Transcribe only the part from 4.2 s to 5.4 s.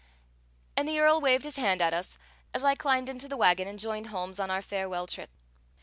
on our farewell trip.